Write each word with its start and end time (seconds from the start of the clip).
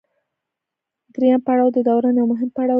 دریم 1.13 1.39
پړاو 1.45 1.73
د 1.75 1.77
دوران 1.87 2.15
یو 2.17 2.27
مهم 2.33 2.49
پړاو 2.55 2.67
دی 2.67 2.69